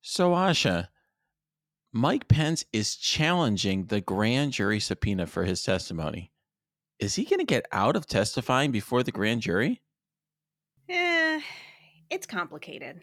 [0.00, 0.88] So, Asha,
[1.92, 6.32] Mike Pence is challenging the grand jury subpoena for his testimony.
[6.98, 9.82] Is he going to get out of testifying before the grand jury?
[10.88, 11.40] Eh,
[12.10, 13.02] it's complicated.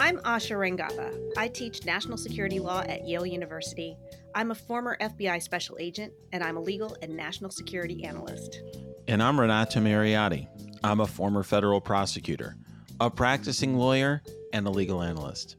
[0.00, 1.14] I'm Asha Rangappa.
[1.36, 3.96] I teach national security law at Yale University.
[4.34, 8.60] I'm a former FBI special agent, and I'm a legal and national security analyst.
[9.06, 10.46] And I'm Renato Mariotti.
[10.84, 12.56] I'm a former federal prosecutor,
[13.00, 15.56] a practicing lawyer, and a legal analyst.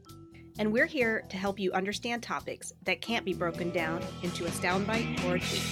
[0.58, 4.50] And we're here to help you understand topics that can't be broken down into a
[4.50, 5.62] soundbite or a tweet.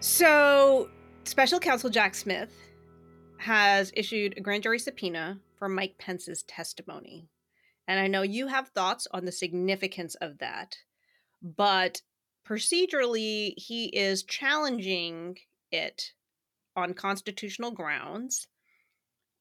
[0.00, 0.88] So,
[1.24, 2.52] special counsel Jack Smith
[3.38, 7.28] has issued a grand jury subpoena for Mike Pence's testimony.
[7.88, 10.76] And I know you have thoughts on the significance of that,
[11.42, 12.02] but
[12.46, 15.38] procedurally, he is challenging
[15.72, 16.12] it
[16.76, 18.46] on constitutional grounds.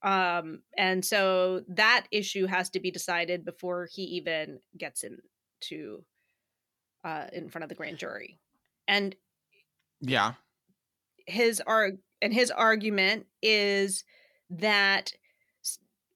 [0.04, 6.04] Um, and so that issue has to be decided before he even gets into
[7.04, 8.40] uh, in front of the grand jury.
[8.88, 9.16] And
[10.02, 10.34] yeah,
[11.26, 14.04] his arg and his argument is
[14.50, 15.12] that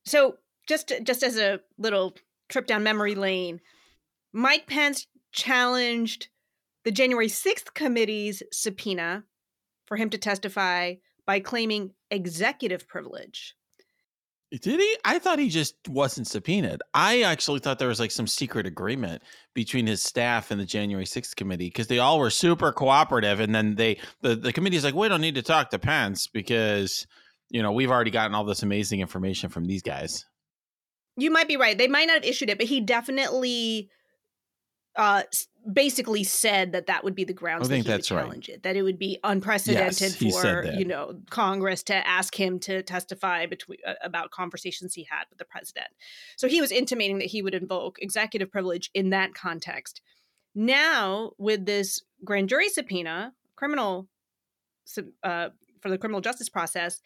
[0.06, 0.36] so
[0.68, 2.16] just just as a little
[2.50, 3.62] trip down memory lane,
[4.32, 6.28] Mike Pence challenged
[6.84, 9.24] the January 6th committee's subpoena
[9.86, 13.56] for him to testify by claiming executive privilege.
[14.52, 14.98] Did he?
[15.06, 16.82] I thought he just wasn't subpoenaed.
[16.94, 21.06] I actually thought there was like some secret agreement between his staff and the January
[21.06, 23.40] 6th committee because they all were super cooperative.
[23.40, 27.08] And then they, the, the committee's like, we don't need to talk to Pence because,
[27.50, 30.26] you know, we've already gotten all this amazing information from these guys.
[31.16, 31.78] You might be right.
[31.78, 33.90] They might not have issued it, but he definitely
[34.96, 35.24] uh
[35.74, 38.56] basically said that that would be the grounds that he would challenge right.
[38.56, 42.82] it that it would be unprecedented yes, for you know congress to ask him to
[42.82, 45.88] testify between uh, about conversations he had with the president.
[46.36, 50.02] So he was intimating that he would invoke executive privilege in that context.
[50.56, 54.08] Now with this grand jury subpoena criminal
[55.24, 55.50] uh,
[55.80, 57.02] for the criminal justice process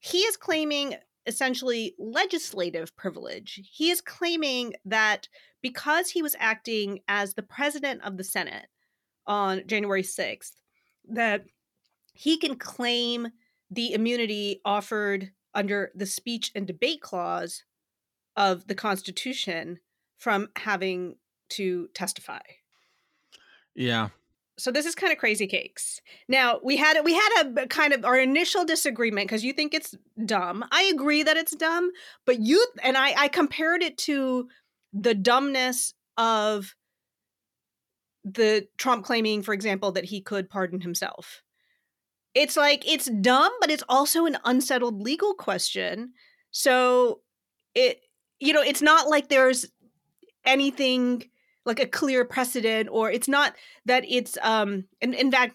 [0.00, 0.94] he is claiming
[1.28, 3.60] essentially legislative privilege.
[3.70, 5.28] He is claiming that
[5.62, 8.66] because he was acting as the president of the Senate
[9.26, 10.52] on January 6th,
[11.10, 11.44] that
[12.12, 13.28] he can claim
[13.70, 17.62] the immunity offered under the speech and debate clause
[18.36, 19.78] of the Constitution
[20.16, 21.16] from having
[21.50, 22.40] to testify.
[23.74, 24.08] Yeah
[24.58, 26.00] so this is kind of crazy cakes.
[26.28, 29.94] Now we had we had a kind of our initial disagreement because you think it's
[30.26, 30.64] dumb.
[30.70, 31.90] I agree that it's dumb,
[32.26, 34.48] but you and I I compared it to
[34.92, 36.74] the dumbness of
[38.24, 41.42] the Trump claiming, for example, that he could pardon himself.
[42.34, 46.12] It's like it's dumb, but it's also an unsettled legal question.
[46.50, 47.20] So
[47.74, 48.00] it
[48.40, 49.66] you know it's not like there's
[50.44, 51.24] anything
[51.68, 55.54] like a clear precedent or it's not that it's um in, in fact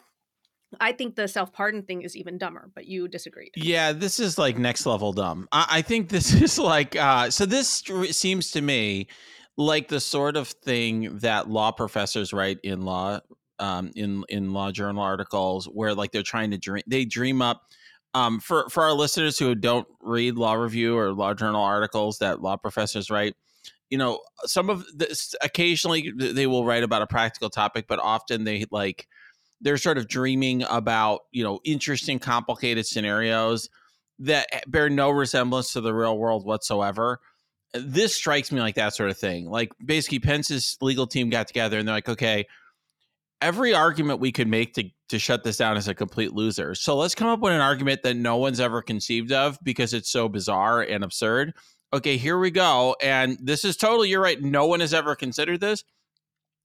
[0.80, 3.52] I think the self pardon thing is even dumber, but you disagreed.
[3.56, 5.48] Yeah, this is like next level dumb.
[5.52, 7.46] I, I think this is like uh, so.
[7.46, 9.08] This seems to me
[9.58, 13.20] like the sort of thing that law professors write in law
[13.60, 17.62] um, in in law journal articles where like they're trying to dream they dream up.
[18.16, 22.42] Um, for for our listeners who don't read law review or law journal articles that
[22.42, 23.36] law professors write,
[23.94, 28.44] you know, some of this occasionally they will write about a practical topic, but often
[28.44, 29.08] they like
[29.62, 33.70] they're sort of dreaming about, you know, interesting, complicated scenarios
[34.18, 37.20] that bear no resemblance to the real world whatsoever.
[37.76, 39.48] This strikes me like that sort of thing.
[39.48, 42.48] Like basically Pence's legal team got together and they're like, okay,
[43.42, 46.74] every argument we could make to to shut this down is a complete loser.
[46.74, 50.10] So let's come up with an argument that no one's ever conceived of because it's
[50.10, 51.54] so bizarre and absurd
[51.94, 52.96] okay, here we go.
[53.02, 54.42] And this is totally, you're right.
[54.42, 55.84] No one has ever considered this.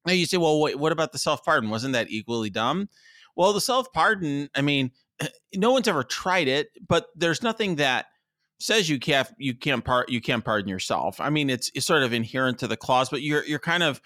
[0.06, 1.70] Now you say, well, wait, what about the self pardon?
[1.70, 2.88] Wasn't that equally dumb?
[3.36, 4.90] Well, the self pardon, I mean,
[5.54, 8.06] no one's ever tried it, but there's nothing that
[8.60, 11.20] says you can't you can't part you can't pardon yourself.
[11.20, 14.00] I mean, it's, it's sort of inherent to the clause, but you're you're kind of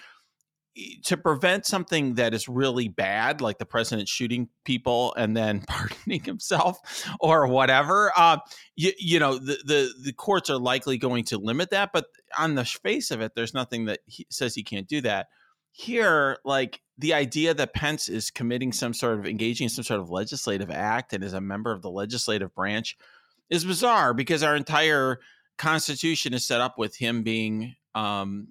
[1.05, 6.23] to prevent something that is really bad, like the president shooting people and then pardoning
[6.23, 6.79] himself
[7.21, 8.39] or whatever, uh,
[8.75, 11.91] you, you know, the, the, the courts are likely going to limit that.
[11.93, 12.07] But
[12.39, 15.29] on the face of it, there's nothing that he says he can't do that.
[15.73, 20.01] Here, like the idea that Pence is committing some sort of engaging in some sort
[20.01, 22.97] of legislative act and is a member of the legislative branch
[23.51, 25.19] is bizarre because our entire
[25.59, 28.49] constitution is set up with him being um,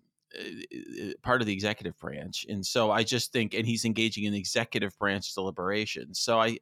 [1.23, 4.97] part of the executive branch and so i just think and he's engaging in executive
[4.97, 6.57] branch deliberations so i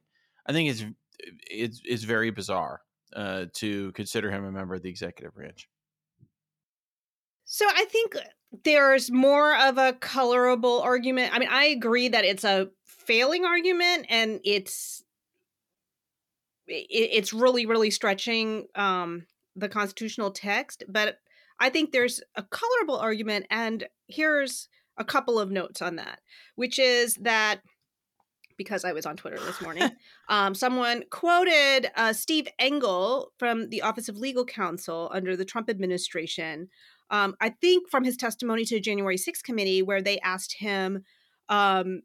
[0.46, 0.84] i think it's
[1.50, 2.80] it's, it's very bizarre
[3.14, 5.68] uh, to consider him a member of the executive branch
[7.52, 8.16] So I think
[8.62, 11.34] there's more of a colorable argument.
[11.34, 15.02] I mean, I agree that it's a failing argument and it's
[16.68, 19.26] it's really really stretching um
[19.56, 21.18] the constitutional text, but
[21.60, 26.20] I think there's a colorable argument and here's a couple of notes on that,
[26.56, 27.60] which is that
[28.56, 29.88] because I was on Twitter this morning,
[30.28, 35.70] um, someone quoted uh, Steve Engel from the Office of Legal Counsel under the Trump
[35.70, 36.68] administration
[37.10, 41.04] um, I think from his testimony to the January 6th committee, where they asked him,
[41.48, 42.02] um,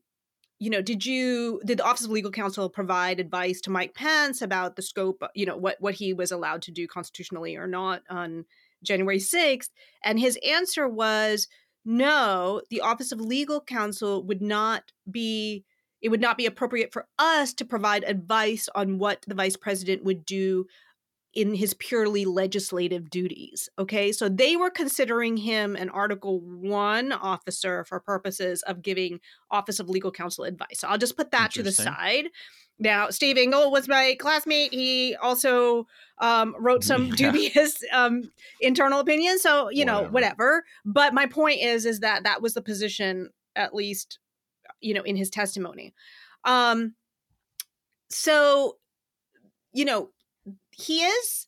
[0.57, 4.41] you know, did you did the Office of Legal Counsel provide advice to Mike Pence
[4.41, 8.01] about the scope, you know, what what he was allowed to do constitutionally or not
[8.09, 8.45] on
[8.85, 9.69] January 6th?
[10.03, 11.47] And his answer was
[11.85, 15.63] no, the Office of Legal Counsel would not be
[16.01, 20.03] it would not be appropriate for us to provide advice on what the vice president
[20.03, 20.67] would do
[21.33, 23.69] in his purely legislative duties.
[23.77, 29.19] Okay, so they were considering him an Article 1 officer for purposes of giving
[29.51, 30.79] Office of Legal Counsel advice.
[30.79, 32.29] So I'll just put that to the side.
[32.77, 34.73] Now, Steve Engel was my classmate.
[34.73, 35.87] He also
[36.19, 37.31] um, wrote some yeah.
[37.31, 39.41] dubious um, internal opinions.
[39.41, 40.03] So, you whatever.
[40.03, 40.65] know, whatever.
[40.83, 44.19] But my point is, is that that was the position, at least,
[44.81, 45.93] you know, in his testimony.
[46.43, 46.95] Um,
[48.09, 48.77] so,
[49.73, 50.09] you know,
[50.71, 51.47] he is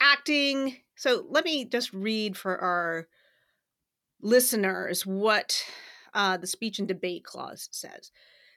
[0.00, 0.76] acting.
[0.96, 3.08] So let me just read for our
[4.22, 5.64] listeners what
[6.14, 8.10] uh, the speech and debate clause says.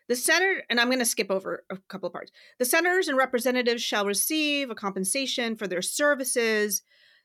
[0.09, 2.31] The senator, and I'm going to skip over a couple of parts.
[2.59, 6.81] The senators and representatives shall receive a compensation for their services.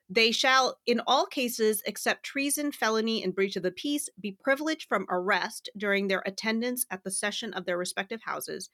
[0.09, 4.89] They shall, in all cases except treason, felony, and breach of the peace, be privileged
[4.89, 8.71] from arrest during their attendance at the session of their respective houses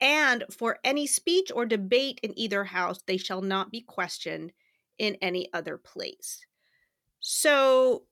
[0.00, 4.52] and for any speech or debate in either house, they shall not be questioned
[4.98, 6.40] in any other place.
[7.20, 8.04] So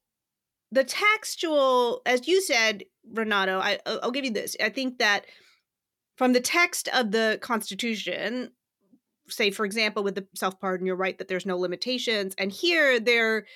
[0.70, 4.56] the textual, as you said, Renato, I, I'll give you this.
[4.62, 5.26] I think that
[6.17, 8.50] from the text of the Constitution,
[9.29, 12.35] say, for example, with the self pardon, you're right that there's no limitations.
[12.38, 13.47] And here, they're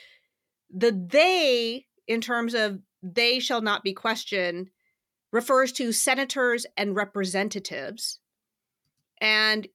[0.71, 4.71] the they, in terms of they shall not be questioned,
[5.33, 8.21] refers to senators and representatives.
[9.21, 9.67] And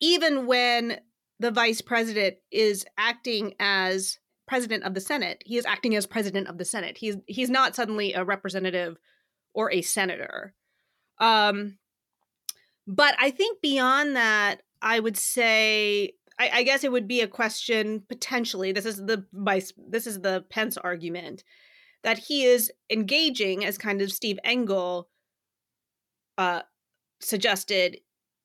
[0.00, 1.00] even when
[1.38, 4.18] the vice president is acting as
[4.52, 6.98] president of the Senate, he is acting as president of the Senate.
[6.98, 8.98] He's he's not suddenly a representative
[9.54, 10.52] or a senator.
[11.18, 11.78] Um,
[12.86, 17.26] but I think beyond that, I would say I, I, guess it would be a
[17.26, 18.72] question potentially.
[18.72, 19.24] This is the.
[19.88, 21.44] This is the Pence argument
[22.04, 25.08] that he is engaging as kind of Steve Engel
[26.36, 26.60] uh,
[27.22, 28.00] suggested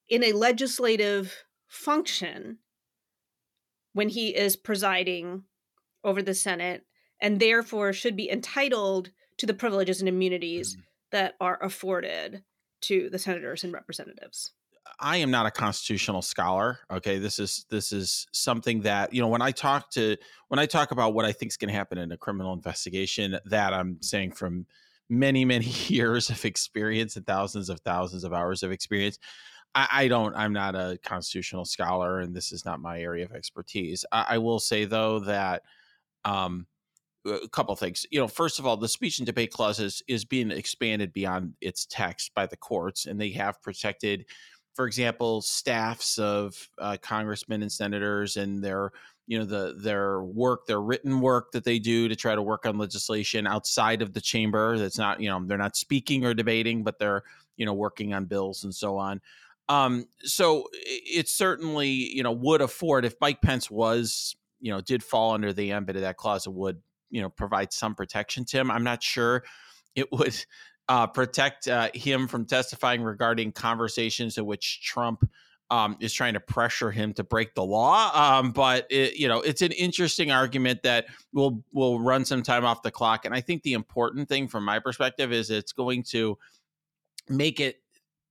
[0.08, 2.60] in a legislative function
[3.92, 5.42] when he is presiding
[6.04, 6.84] over the Senate
[7.20, 10.82] and therefore should be entitled to the privileges and immunities mm-hmm.
[11.12, 12.42] that are afforded
[12.82, 14.52] to the senators and representatives.
[15.00, 16.78] I am not a constitutional scholar.
[16.90, 20.16] Okay, this is this is something that you know when I talk to
[20.48, 23.38] when I talk about what I think is going to happen in a criminal investigation,
[23.44, 24.66] that I'm saying from
[25.08, 29.18] many many years of experience and thousands of thousands of hours of experience.
[29.74, 30.34] I, I, don't.
[30.34, 34.04] I'm not a constitutional scholar, and this is not my area of expertise.
[34.10, 35.62] I, I will say though that
[36.24, 36.66] um,
[37.26, 38.06] a couple things.
[38.10, 41.54] You know, first of all, the speech and debate clause is, is being expanded beyond
[41.60, 44.26] its text by the courts, and they have protected,
[44.74, 48.92] for example, staffs of uh, congressmen and senators and their
[49.26, 52.64] you know the their work their written work that they do to try to work
[52.64, 56.82] on legislation outside of the chamber that's not you know they're not speaking or debating
[56.82, 57.22] but they're
[57.58, 59.20] you know working on bills and so on
[59.68, 65.02] um, so it certainly, you know, would afford if Mike Pence was, you know, did
[65.02, 68.58] fall under the ambit of that clause, it would, you know, provide some protection to
[68.58, 68.70] him.
[68.70, 69.44] I'm not sure
[69.94, 70.34] it would
[70.88, 75.28] uh, protect uh, him from testifying regarding conversations in which Trump
[75.70, 78.10] um, is trying to pressure him to break the law.
[78.14, 82.64] Um, but it, you know, it's an interesting argument that will will run some time
[82.64, 83.26] off the clock.
[83.26, 86.38] And I think the important thing from my perspective is it's going to
[87.28, 87.82] make it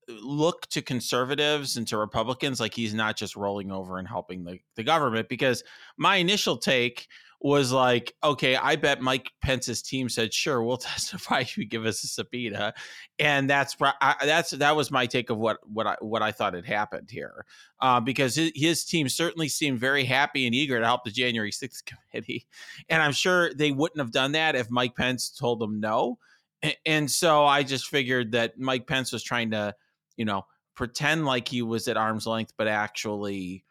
[0.08, 4.60] look to conservatives and to Republicans like he's not just rolling over and helping the,
[4.76, 5.30] the government.
[5.30, 5.64] Because
[5.98, 7.08] my initial take
[7.40, 11.86] was like, okay, I bet Mike Pence's team said, sure, we'll testify if you give
[11.86, 12.74] us a subpoena,
[13.20, 16.54] and that's I, that's that was my take of what what I what I thought
[16.54, 17.46] had happened here,
[17.80, 21.52] uh, because his, his, team certainly seemed very happy and eager to help the January
[21.52, 22.48] sixth committee,
[22.90, 26.18] and I'm sure they wouldn't have done that if Mike Pence told them no,
[26.64, 29.76] and, and so I just figured that Mike Pence was trying to
[30.18, 30.46] you know,
[30.76, 33.64] pretend like he was at arm's length, but actually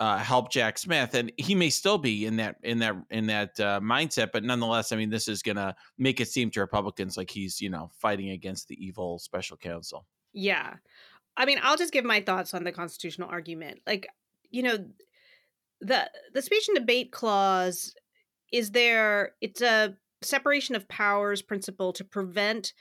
[0.00, 3.60] uh, help Jack Smith, and he may still be in that in that in that
[3.60, 4.30] uh, mindset.
[4.32, 7.60] But nonetheless, I mean, this is going to make it seem to Republicans like he's
[7.60, 10.06] you know fighting against the evil special counsel.
[10.32, 10.74] Yeah,
[11.36, 13.80] I mean, I'll just give my thoughts on the constitutional argument.
[13.86, 14.08] Like,
[14.50, 14.78] you know,
[15.80, 17.94] the the speech and debate clause
[18.52, 19.32] is there.
[19.40, 22.72] It's a separation of powers principle to prevent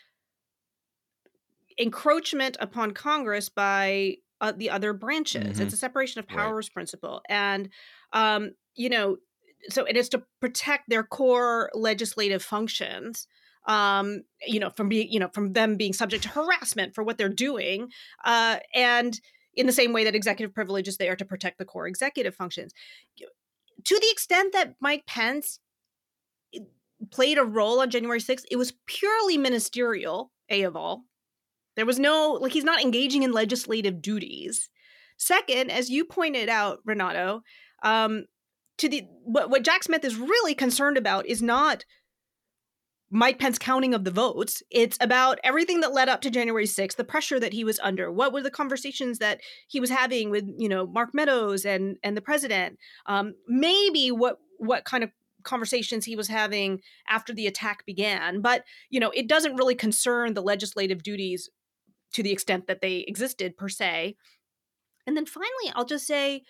[1.79, 5.53] encroachment upon Congress by uh, the other branches.
[5.53, 5.61] Mm-hmm.
[5.63, 6.73] It's a separation of powers right.
[6.73, 7.69] principle, and
[8.13, 9.17] um, you know,
[9.69, 13.27] so it is to protect their core legislative functions.
[13.67, 17.17] Um, you know, from being, you know, from them being subject to harassment for what
[17.17, 17.89] they're doing,
[18.23, 19.19] uh, and
[19.53, 22.73] in the same way that executive privilege is there to protect the core executive functions.
[23.17, 25.59] To the extent that Mike Pence
[27.11, 31.03] played a role on January 6th, it was purely ministerial, A of all.
[31.75, 34.69] There was no, like, he's not engaging in legislative duties.
[35.17, 37.41] Second, as you pointed out, Renato,
[37.83, 38.25] um,
[38.77, 41.83] to the what, what Jack Smith is really concerned about is not
[43.11, 44.61] Mike Pence counting of the votes.
[44.69, 48.11] It's about everything that led up to January 6th, the pressure that he was under.
[48.11, 52.15] What were the conversations that he was having with, you know, Mark Meadows and and
[52.15, 52.77] the president?
[53.05, 55.11] Um, maybe what what kind of
[55.43, 58.41] conversations he was having after the attack began.
[58.41, 61.49] But, you know, it doesn't really concern the legislative duties
[62.13, 64.15] to the extent that they existed per se.
[65.05, 66.43] And then finally, I'll just say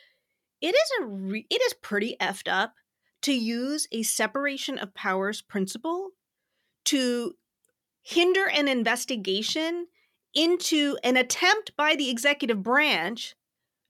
[0.62, 2.74] it is a re- it is pretty effed up
[3.22, 6.12] to use a separation of powers principle
[6.86, 7.34] to
[8.02, 9.88] hinder an investigation
[10.34, 13.36] into an attempt by the executive branch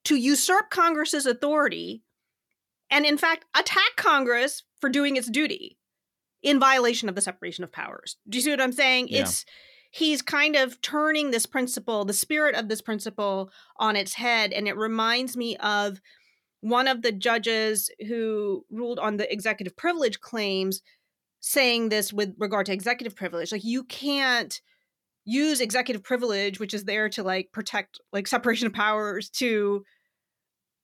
[0.06, 2.02] to usurp Congress's authority
[2.90, 5.78] and in fact attack Congress for doing its duty
[6.42, 8.18] in violation of the separation of powers.
[8.28, 9.10] Do you see what I'm saying?
[9.10, 9.22] Yeah.
[9.22, 9.46] It's
[9.90, 14.54] he's kind of turning this principle, the spirit of this principle, on its head.
[14.54, 16.00] And it reminds me of
[16.62, 20.82] one of the judges who ruled on the executive privilege claims
[21.40, 23.52] saying this with regard to executive privilege.
[23.52, 24.60] Like, you can't
[25.26, 29.84] use executive privilege, which is there to like protect like separation of powers, to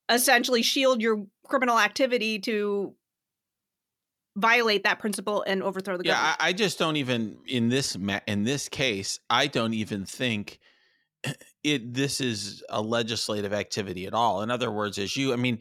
[0.10, 2.94] essentially shield your criminal activity to
[4.36, 6.38] violate that principle and overthrow the yeah, government.
[6.40, 10.06] Yeah, I, I just don't even in this ma- in this case, I don't even
[10.06, 10.60] think
[11.64, 14.42] it this is a legislative activity at all.
[14.42, 15.60] In other words, as you, I mean,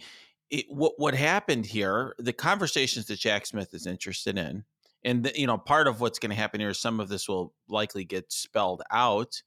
[0.50, 4.64] it, what what happened here, the conversations that Jack Smith is interested in,
[5.04, 7.28] and the, you know, part of what's going to happen here is some of this
[7.28, 9.42] will likely get spelled out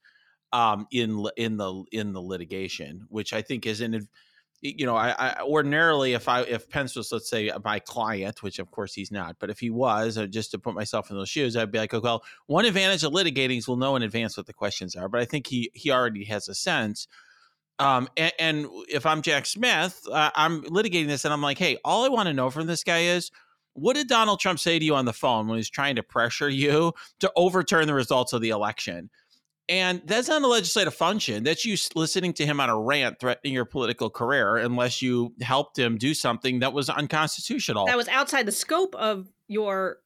[0.52, 4.08] um, in in the in the litigation, which I think is an
[4.60, 8.58] you know, I, I, ordinarily if I if Pence was let's say my client, which
[8.58, 11.28] of course he's not, but if he was, uh, just to put myself in those
[11.28, 14.36] shoes, I'd be like, oh, well, one advantage of litigating is we'll know in advance
[14.36, 15.08] what the questions are.
[15.08, 17.06] But I think he he already has a sense.
[17.78, 21.78] Um, and, and if I'm Jack Smith, uh, I'm litigating this, and I'm like, hey,
[21.84, 23.30] all I want to know from this guy is.
[23.74, 26.48] What did Donald Trump say to you on the phone when he's trying to pressure
[26.48, 29.08] you to overturn the results of the election?
[29.68, 31.44] And that's not a legislative function.
[31.44, 35.78] That's you listening to him on a rant threatening your political career unless you helped
[35.78, 37.86] him do something that was unconstitutional.
[37.86, 39.98] That was outside the scope of your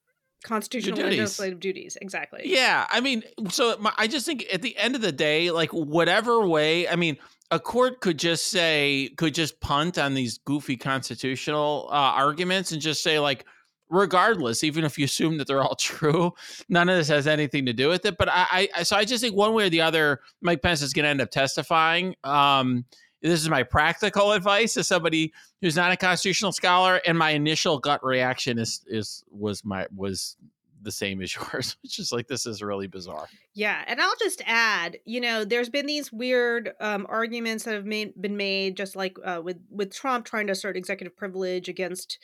[0.42, 1.18] constitutional duties.
[1.18, 1.96] legislative duties.
[2.02, 2.40] Exactly.
[2.44, 2.86] Yeah.
[2.90, 6.44] I mean, so my, I just think at the end of the day, like whatever
[6.46, 7.16] way, I mean,
[7.52, 12.80] a court could just say, could just punt on these goofy constitutional uh, arguments and
[12.80, 13.44] just say, like,
[13.92, 16.32] regardless, even if you assume that they're all true,
[16.68, 18.16] none of this has anything to do with it.
[18.18, 20.92] But I, I so I just think one way or the other, Mike Pence is
[20.92, 22.16] going to end up testifying.
[22.24, 22.86] Um,
[23.20, 27.78] this is my practical advice to somebody who's not a constitutional scholar, and my initial
[27.78, 30.36] gut reaction is is was my was
[30.82, 33.28] the same as yours, which is like this is really bizarre.
[33.54, 37.86] Yeah, and I'll just add, you know, there's been these weird um, arguments that have
[37.86, 42.18] made, been made, just like uh, with with Trump trying to assert executive privilege against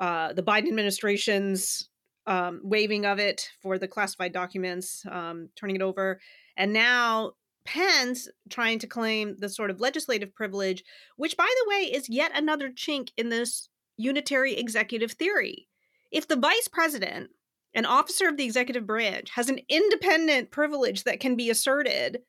[0.00, 1.88] uh, the Biden administration's
[2.26, 6.20] um, waiving of it for the classified documents, um, turning it over,
[6.56, 7.32] and now
[7.64, 10.82] Pence trying to claim the sort of legislative privilege,
[11.16, 15.68] which, by the way, is yet another chink in this unitary executive theory.
[16.10, 17.30] If the vice president,
[17.74, 22.22] an officer of the executive branch, has an independent privilege that can be asserted,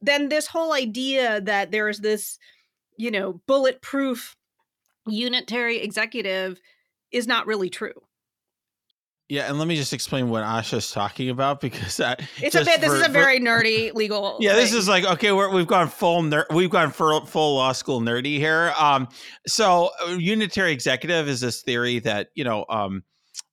[0.00, 2.38] then this whole idea that there is this,
[2.96, 4.36] you know, bulletproof
[5.06, 6.60] unitary executive
[7.12, 7.92] is not really true.
[9.30, 12.80] Yeah, and let me just explain what Asha's talking about because I, it's a bit.
[12.80, 14.36] This is a very nerdy legal.
[14.40, 14.60] Yeah, thing.
[14.60, 18.00] this is like okay, we have gone full ner- we've gone full, full law school
[18.00, 18.74] nerdy here.
[18.76, 19.06] Um,
[19.46, 23.04] so uh, unitary executive is this theory that you know, um,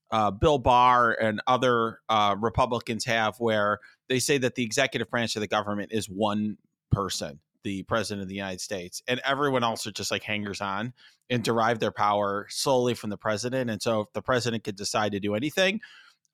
[0.09, 3.77] uh, Bill Barr and other uh, Republicans have, where
[4.09, 6.57] they say that the executive branch of the government is one
[6.91, 10.93] person the president of the United States, and everyone else are just like hangers on
[11.29, 13.69] and derive their power solely from the president.
[13.69, 15.81] And so, if the president could decide to do anything,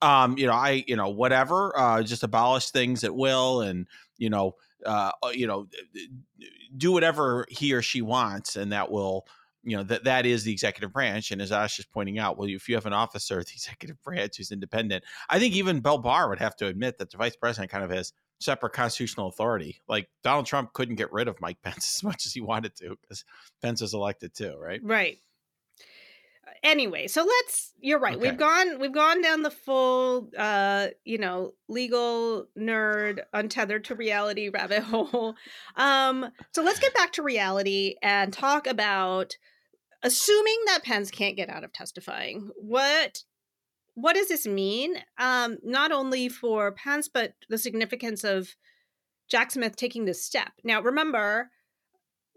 [0.03, 3.87] um, you know, I, you know, whatever, uh, just abolish things at will, and
[4.17, 5.67] you know, uh, uh you know,
[6.77, 9.25] do whatever he or she wants, and that will
[9.63, 12.49] you know that that is the executive branch and as ash is pointing out well
[12.49, 15.97] if you have an officer of the executive branch who's independent i think even bill
[15.97, 18.11] barr would have to admit that the vice president kind of has
[18.43, 19.79] separate constitutional authority.
[19.87, 22.97] Like donald trump couldn't get rid of mike pence as much as he wanted to
[23.01, 23.23] because
[23.61, 24.81] pence was elected too right?
[24.83, 25.19] Right.
[26.61, 28.15] Anyway so let's you're right.
[28.15, 28.29] Okay.
[28.29, 34.49] we've gone we've gone down the full uh you know legal nerd untethered to reality
[34.49, 35.35] rabbit hole.
[35.75, 39.35] Um so let's get back to reality and talk about
[40.03, 43.23] assuming that Pence can't get out of testifying, what
[43.95, 44.95] what does this mean?
[45.17, 48.55] Um, not only for Pence, but the significance of
[49.29, 50.51] Jack Smith taking this step.
[50.63, 51.51] Now, remember,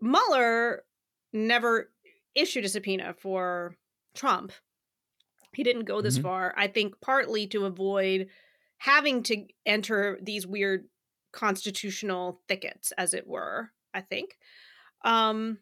[0.01, 0.85] Mueller
[1.33, 1.91] never
[2.35, 3.77] issued a subpoena for
[4.15, 4.53] Trump.
[5.55, 6.25] He didn't go this mm-hmm.
[6.25, 6.55] far.
[6.57, 8.29] I think partly to avoid
[8.79, 10.87] having to enter these weird
[11.33, 13.71] constitutional thickets, as it were.
[13.95, 14.37] I think.
[15.05, 15.59] Um,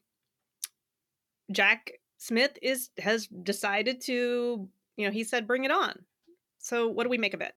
[1.53, 6.05] Jack Smith is has decided to, you know, he said bring it on.
[6.59, 7.53] So what do we make of it?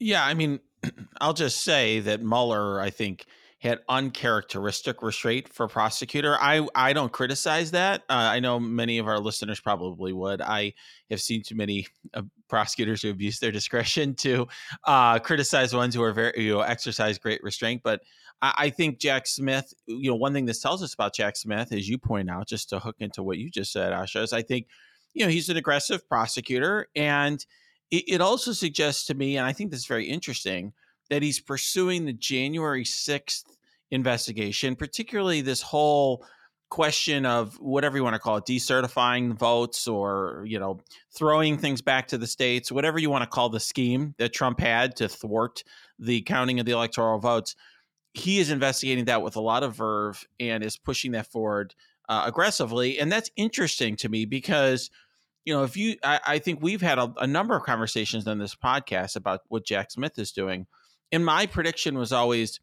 [0.00, 0.60] Yeah, I mean,
[1.20, 3.24] I'll just say that Mueller, I think,
[3.62, 6.36] had uncharacteristic restraint for prosecutor.
[6.40, 8.02] I I don't criticize that.
[8.10, 10.42] Uh, I know many of our listeners probably would.
[10.42, 10.74] I
[11.10, 14.48] have seen too many uh, prosecutors who abuse their discretion to
[14.84, 17.82] uh, criticize ones who are very you know exercise great restraint.
[17.84, 18.00] But
[18.42, 19.72] I, I, think Jack Smith.
[19.86, 22.70] You know, one thing this tells us about Jack Smith, as you point out, just
[22.70, 24.66] to hook into what you just said, Asha, is I think
[25.14, 27.44] you know he's an aggressive prosecutor, and
[27.90, 30.72] it, it also suggests to me, and I think this is very interesting
[31.10, 33.44] that he's pursuing the January 6th
[33.90, 36.24] investigation, particularly this whole
[36.72, 40.80] question of whatever you want to call it decertifying votes or you know
[41.14, 44.58] throwing things back to the states whatever you want to call the scheme that trump
[44.58, 45.62] had to thwart
[45.98, 47.54] the counting of the electoral votes.
[48.14, 51.74] He is investigating that with a lot of verve and is pushing that forward
[52.08, 54.90] uh, aggressively and that's interesting to me because
[55.44, 58.38] you know if you i, I think we've had a, a number of conversations on
[58.38, 60.66] this podcast about what jack smith is doing
[61.12, 62.58] and my prediction was always,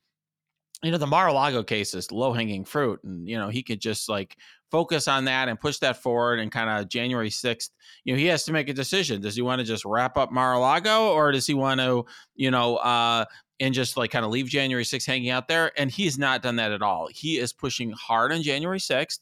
[0.81, 4.35] you know, the Mar-a-Lago case is low-hanging fruit, and you know he could just like
[4.71, 6.39] focus on that and push that forward.
[6.39, 7.71] And kind of January sixth,
[8.03, 9.21] you know, he has to make a decision.
[9.21, 12.77] Does he want to just wrap up Mar-a-Lago, or does he want to, you know,
[12.77, 13.25] uh,
[13.59, 15.71] and just like kind of leave January 6th hanging out there.
[15.77, 17.09] And he's not done that at all.
[17.11, 19.19] He is pushing hard on January 6th.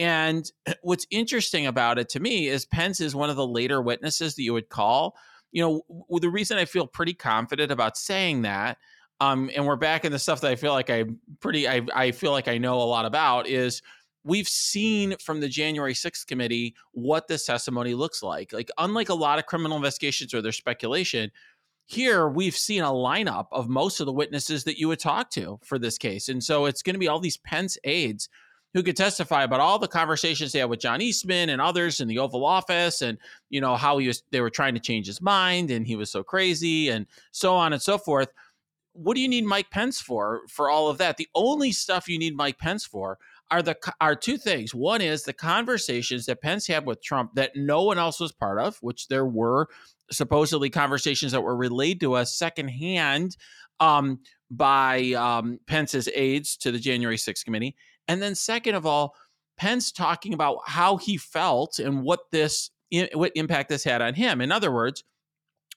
[0.00, 0.50] And
[0.82, 4.42] what's interesting about it to me is Pence is one of the later witnesses that
[4.42, 5.14] you would call
[5.52, 8.78] you know, the reason I feel pretty confident about saying that,
[9.20, 11.04] um, and we're back in the stuff that I feel like I
[11.40, 13.82] pretty, I, I feel like I know a lot about is
[14.24, 18.52] we've seen from the January 6th committee what this testimony looks like.
[18.52, 21.30] Like, unlike a lot of criminal investigations or their speculation,
[21.86, 25.58] here we've seen a lineup of most of the witnesses that you would talk to
[25.64, 26.28] for this case.
[26.28, 28.28] And so it's going to be all these Pence aides
[28.74, 32.08] who could testify about all the conversations they had with John Eastman and others in
[32.08, 35.20] the Oval Office, and you know how he was they were trying to change his
[35.20, 38.28] mind, and he was so crazy, and so on and so forth.
[38.92, 41.16] What do you need Mike Pence for for all of that?
[41.16, 43.18] The only stuff you need Mike Pence for
[43.50, 44.74] are the are two things.
[44.74, 48.60] One is the conversations that Pence had with Trump that no one else was part
[48.60, 49.68] of, which there were
[50.12, 53.36] supposedly conversations that were relayed to us secondhand
[53.78, 57.76] um, by um, Pence's aides to the January 6th committee.
[58.10, 59.14] And then, second of all,
[59.56, 62.70] Pence talking about how he felt and what this
[63.14, 64.40] what impact this had on him.
[64.40, 65.04] In other words,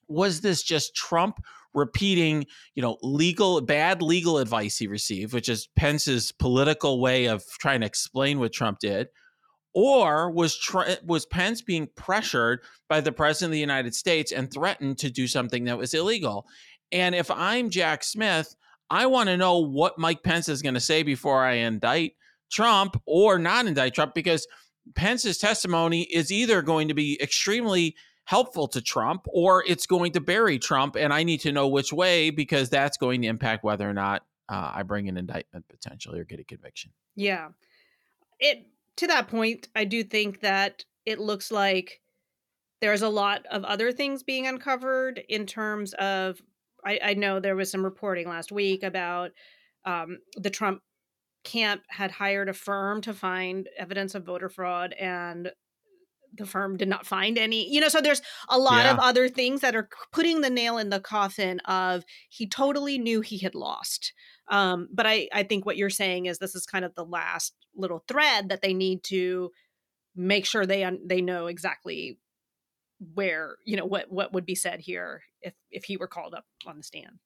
[0.08, 1.39] was this just Trump
[1.76, 7.43] repeating, you know, legal bad legal advice he received, which is Pence's political way of
[7.60, 9.10] trying to explain what Trump did,
[9.76, 10.60] or was
[11.06, 15.28] was Pence being pressured by the president of the United States and threatened to do
[15.28, 16.48] something that was illegal?
[16.91, 18.56] And if I'm Jack Smith,
[18.89, 22.13] I want to know what Mike Pence is going to say before I indict
[22.53, 24.47] Trump or not indict Trump because
[24.95, 30.21] Pence's testimony is either going to be extremely helpful to Trump or it's going to
[30.21, 30.95] bury Trump.
[30.95, 34.23] And I need to know which way because that's going to impact whether or not
[34.49, 36.91] uh, I bring an indictment potentially or get a conviction.
[37.15, 37.49] Yeah.
[38.39, 38.65] It
[38.97, 41.99] to that point, I do think that it looks like
[42.81, 46.41] there's a lot of other things being uncovered in terms of
[46.85, 49.31] I, I know there was some reporting last week about
[49.85, 50.81] um, the Trump
[51.43, 55.51] camp had hired a firm to find evidence of voter fraud and
[56.36, 58.91] the firm did not find any you know so there's a lot yeah.
[58.91, 63.21] of other things that are putting the nail in the coffin of he totally knew
[63.21, 64.13] he had lost
[64.49, 67.53] um, but i i think what you're saying is this is kind of the last
[67.75, 69.51] little thread that they need to
[70.15, 72.17] make sure they un- they know exactly
[73.13, 76.45] where you know what what would be said here if if he were called up
[76.65, 77.19] on the stand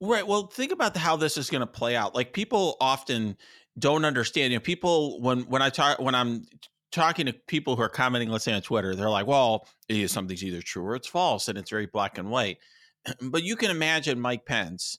[0.00, 3.36] right well think about how this is going to play out like people often
[3.78, 6.44] don't understand you know people when when i talk when i'm
[6.92, 9.66] talking to people who are commenting let's say on twitter they're like well
[10.06, 12.58] something's either true or it's false and it's very black and white
[13.22, 14.98] but you can imagine mike pence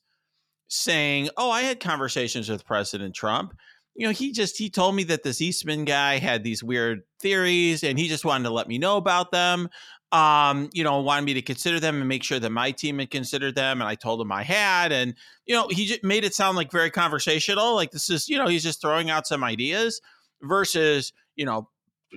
[0.67, 3.53] saying oh i had conversations with president trump
[3.97, 7.83] you know, he just he told me that this Eastman guy had these weird theories
[7.83, 9.69] and he just wanted to let me know about them.
[10.11, 13.11] Um, you know, wanted me to consider them and make sure that my team had
[13.11, 13.81] considered them.
[13.81, 14.93] And I told him I had.
[14.93, 15.15] And,
[15.45, 17.75] you know, he just made it sound like very conversational.
[17.75, 19.99] Like this is, you know, he's just throwing out some ideas
[20.41, 21.69] versus, you know,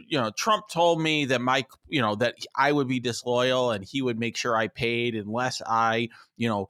[0.09, 3.85] you know, Trump told me that my, you know, that I would be disloyal and
[3.85, 6.69] he would make sure I paid unless I, you know,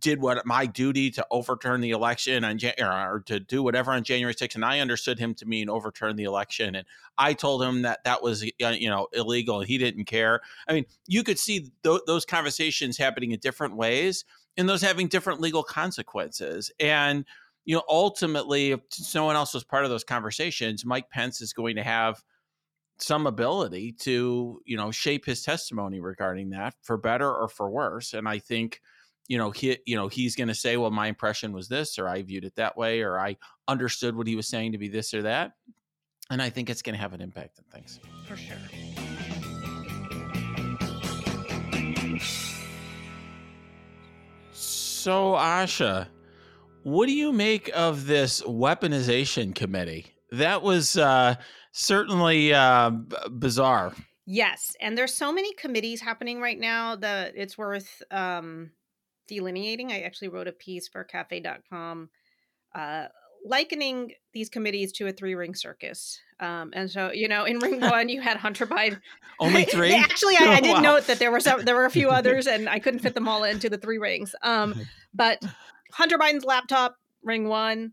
[0.00, 4.34] did what my duty to overturn the election on or to do whatever on January
[4.34, 6.86] 6th, and I understood him to mean overturn the election, and
[7.18, 10.40] I told him that that was you know illegal, and he didn't care.
[10.68, 14.24] I mean, you could see th- those conversations happening in different ways,
[14.56, 17.24] and those having different legal consequences, and
[17.64, 18.80] you know ultimately, if
[19.14, 22.22] no one else was part of those conversations, Mike Pence is going to have
[22.98, 28.14] some ability to you know shape his testimony regarding that for better or for worse,
[28.14, 28.80] and I think
[29.28, 32.08] you know he you know he's going to say well my impression was this or
[32.08, 33.36] i viewed it that way or i
[33.68, 35.52] understood what he was saying to be this or that
[36.30, 38.00] and i think it's going to have an impact on things.
[38.26, 38.56] For sure.
[44.52, 46.08] So asha
[46.82, 50.04] what do you make of this weaponization committee?
[50.32, 51.36] That was uh,
[51.72, 53.94] certainly uh, b- bizarre.
[54.26, 58.70] Yes and there's so many committees happening right now that it's worth um
[59.28, 59.92] delineating.
[59.92, 62.10] I actually wrote a piece for cafe.com
[62.74, 63.06] uh,
[63.44, 66.18] likening these committees to a three ring circus.
[66.40, 69.00] Um, and so, you know, in ring one, you had Hunter Biden.
[69.40, 69.94] Only three?
[69.94, 70.80] actually, I, I did wow.
[70.80, 73.28] note that there were some, there were a few others and I couldn't fit them
[73.28, 74.34] all into the three rings.
[74.42, 74.74] Um,
[75.12, 75.42] but
[75.92, 77.92] Hunter Biden's laptop, ring one.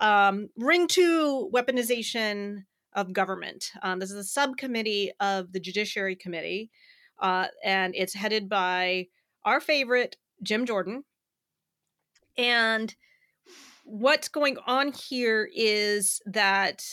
[0.00, 2.64] Um, ring two, weaponization
[2.94, 3.70] of government.
[3.82, 6.70] Um, this is a subcommittee of the Judiciary Committee,
[7.20, 9.06] uh, and it's headed by
[9.44, 11.04] our favorite Jim Jordan.
[12.36, 12.94] And
[13.84, 16.84] what's going on here is that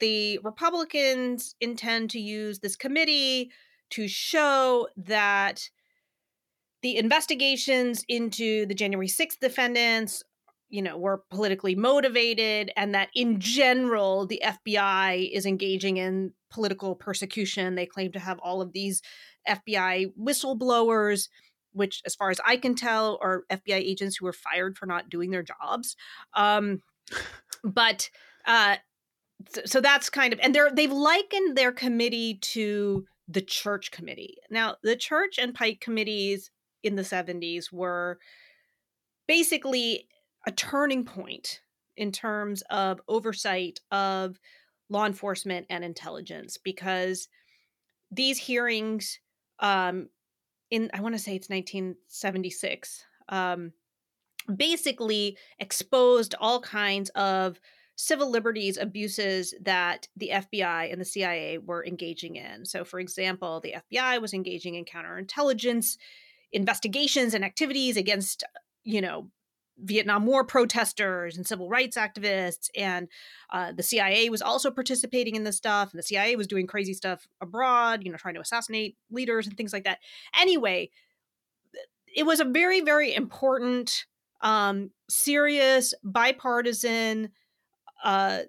[0.00, 3.50] the Republicans intend to use this committee
[3.90, 5.68] to show that
[6.82, 10.22] the investigations into the January 6th defendants
[10.72, 16.96] you know were politically motivated and that in general the FBI is engaging in political
[16.96, 19.02] persecution they claim to have all of these
[19.48, 21.28] FBI whistleblowers
[21.72, 25.08] which, as far as I can tell, are FBI agents who were fired for not
[25.08, 25.96] doing their jobs.
[26.34, 26.82] Um,
[27.64, 28.10] but
[28.46, 28.76] uh,
[29.64, 34.36] so that's kind of, and they're they've likened their committee to the church committee.
[34.50, 36.50] Now, the church and Pike committees
[36.82, 38.18] in the 70s were
[39.26, 40.08] basically
[40.46, 41.60] a turning point
[41.96, 44.38] in terms of oversight of
[44.88, 47.28] law enforcement and intelligence because
[48.10, 49.18] these hearings
[49.60, 50.08] um,
[50.72, 53.72] in I want to say it's 1976, um,
[54.56, 57.60] basically exposed all kinds of
[57.94, 62.64] civil liberties abuses that the FBI and the CIA were engaging in.
[62.64, 65.98] So, for example, the FBI was engaging in counterintelligence
[66.52, 68.42] investigations and activities against,
[68.82, 69.30] you know,
[69.78, 73.08] Vietnam War protesters and civil rights activists, and
[73.50, 75.92] uh, the CIA was also participating in this stuff.
[75.92, 79.56] And the CIA was doing crazy stuff abroad, you know, trying to assassinate leaders and
[79.56, 79.98] things like that.
[80.38, 80.90] Anyway,
[82.14, 84.06] it was a very, very important,
[84.42, 87.30] um, serious, bipartisan,
[88.04, 88.40] uh,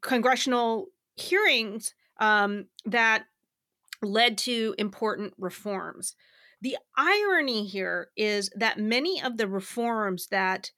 [0.00, 3.24] congressional hearings um, that
[4.02, 6.14] led to important reforms.
[6.60, 10.72] The irony here is that many of the reforms that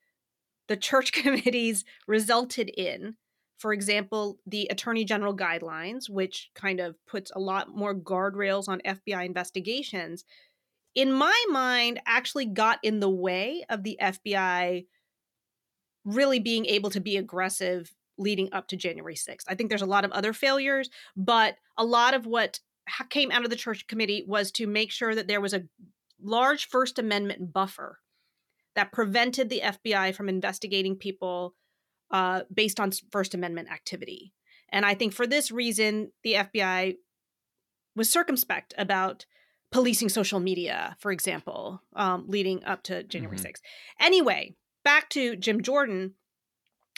[0.68, 3.16] the church committees resulted in,
[3.58, 8.80] for example, the Attorney General guidelines, which kind of puts a lot more guardrails on
[8.86, 10.24] FBI investigations,
[10.94, 14.86] in my mind, actually got in the way of the FBI
[16.04, 19.44] really being able to be aggressive leading up to January 6th.
[19.48, 22.60] I think there's a lot of other failures, but a lot of what
[23.11, 25.64] came out of the church committee was to make sure that there was a
[26.22, 27.98] large First Amendment buffer
[28.76, 31.55] that prevented the FBI from investigating people
[32.11, 34.33] uh, based on First Amendment activity.
[34.70, 36.96] And I think for this reason, the FBI
[37.96, 39.26] was circumspect about
[39.72, 43.46] policing social media, for example, um, leading up to January mm-hmm.
[43.46, 43.61] 6th.
[44.00, 46.14] Anyway, back to Jim Jordan.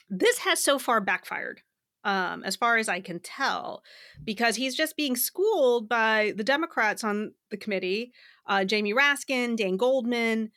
[0.09, 1.63] This has so far backfired,
[2.05, 3.83] um, as far as I can tell,
[4.25, 8.13] because he's just being schooled by the Democrats on the committee,
[8.47, 10.51] uh, Jamie Raskin, Dan Goldman,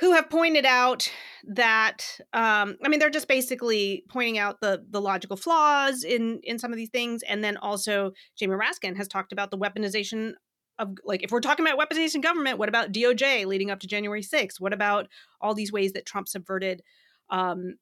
[0.00, 1.10] who have pointed out
[1.46, 6.58] that um, I mean they're just basically pointing out the the logical flaws in in
[6.58, 10.32] some of these things, and then also Jamie Raskin has talked about the weaponization
[10.78, 14.22] of like if we're talking about weaponization government, what about DOJ leading up to January
[14.22, 14.58] 6th?
[14.58, 15.08] What about
[15.40, 16.82] all these ways that Trump subverted,
[17.28, 17.74] um,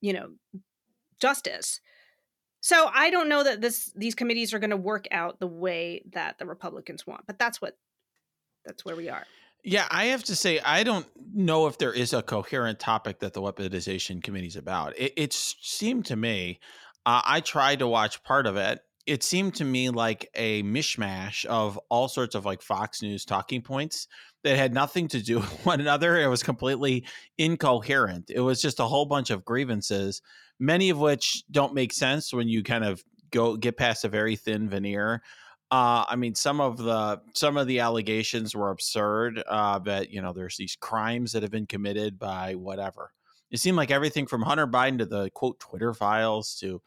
[0.00, 0.30] you know,
[1.20, 1.80] justice?
[2.60, 6.02] So I don't know that this these committees are going to work out the way
[6.12, 7.76] that the Republicans want, but that's what
[8.64, 9.24] that's where we are.
[9.62, 13.34] Yeah, I have to say, I don't know if there is a coherent topic that
[13.34, 14.98] the weaponization committee is about.
[14.98, 16.60] It, it seemed to me,
[17.04, 18.80] uh, I tried to watch part of it.
[19.06, 23.60] It seemed to me like a mishmash of all sorts of like Fox News talking
[23.60, 24.06] points
[24.44, 26.18] that had nothing to do with one another.
[26.18, 27.04] It was completely
[27.36, 28.30] incoherent.
[28.30, 30.22] It was just a whole bunch of grievances,
[30.60, 34.36] many of which don't make sense when you kind of go get past a very
[34.36, 35.22] thin veneer.
[35.70, 39.42] Uh, I mean, some of the some of the allegations were absurd.
[39.48, 43.12] Uh, but you know, there's these crimes that have been committed by whatever.
[43.50, 46.82] It seemed like everything from Hunter Biden to the quote Twitter files to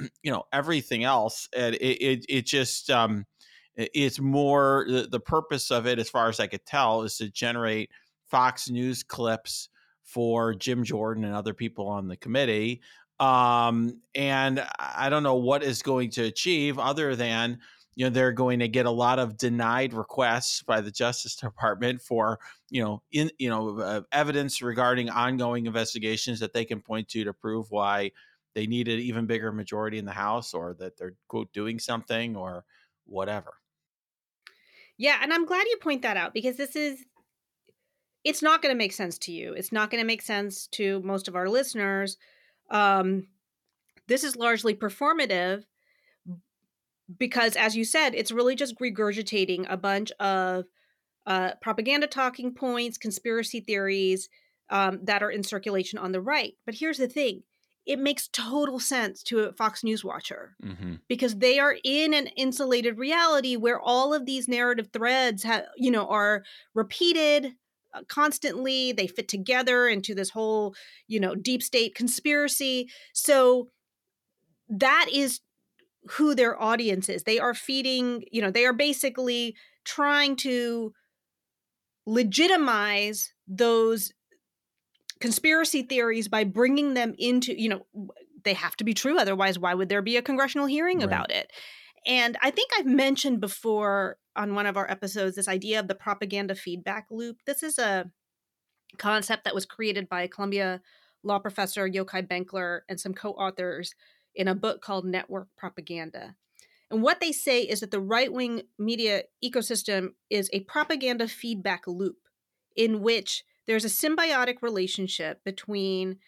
[0.22, 1.48] you know everything else.
[1.56, 3.24] And it it, it just um,
[3.76, 7.30] it's more the, the purpose of it, as far as I could tell, is to
[7.30, 7.90] generate
[8.30, 9.68] Fox News clips
[10.02, 12.82] for Jim Jordan and other people on the committee.
[13.20, 17.58] Um, and I don't know what is going to achieve other than
[17.94, 22.02] you know they're going to get a lot of denied requests by the justice department
[22.02, 27.08] for you know in you know uh, evidence regarding ongoing investigations that they can point
[27.08, 28.10] to to prove why
[28.54, 32.36] they need an even bigger majority in the house or that they're quote doing something
[32.36, 32.64] or
[33.06, 33.54] whatever.
[34.96, 37.04] Yeah and i'm glad you point that out because this is
[38.24, 39.52] it's not going to make sense to you.
[39.52, 42.16] It's not going to make sense to most of our listeners
[42.70, 43.26] um
[44.06, 45.64] this is largely performative
[47.18, 50.64] because as you said it's really just regurgitating a bunch of
[51.26, 54.28] uh, propaganda talking points conspiracy theories
[54.68, 57.42] um, that are in circulation on the right but here's the thing
[57.86, 60.94] it makes total sense to a fox news watcher mm-hmm.
[61.08, 65.90] because they are in an insulated reality where all of these narrative threads have you
[65.90, 67.54] know are repeated
[67.94, 70.74] Uh, constantly they fit together into this whole
[71.06, 73.68] you know deep state conspiracy so
[74.68, 75.40] that is
[76.12, 77.24] who their audience is.
[77.24, 80.92] They are feeding, you know, they are basically trying to
[82.06, 84.12] legitimize those
[85.20, 87.86] conspiracy theories by bringing them into, you know,
[88.44, 89.18] they have to be true.
[89.18, 91.06] Otherwise, why would there be a congressional hearing right.
[91.06, 91.50] about it?
[92.06, 95.94] And I think I've mentioned before on one of our episodes this idea of the
[95.94, 97.38] propaganda feedback loop.
[97.46, 98.10] This is a
[98.98, 100.80] concept that was created by Columbia
[101.22, 103.94] law professor Yochai Benkler and some co authors
[104.34, 106.36] in a book called Network Propaganda.
[106.90, 111.86] And what they say is that the right wing media ecosystem is a propaganda feedback
[111.86, 112.18] loop
[112.76, 116.18] in which there's a symbiotic relationship between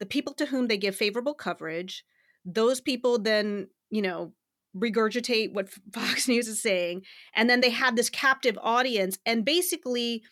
[0.00, 2.04] the people to whom they give favorable coverage,
[2.44, 4.32] those people then, you know,
[4.76, 7.02] regurgitate what Fox News is saying,
[7.34, 9.18] and then they have this captive audience.
[9.24, 10.22] And basically,